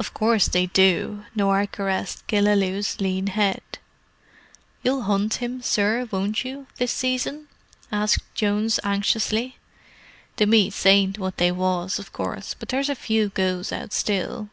[0.00, 3.62] "Of course they do." Norah caressed Killaloe's lean head.
[4.82, 7.46] "You'll hunt him, sir, won't you, this season?"
[7.92, 9.56] asked Jones anxiously.
[10.38, 14.48] "The meets ain't what they was, of course, but there's a few goes out still.